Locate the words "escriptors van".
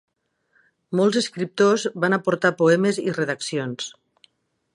1.21-2.17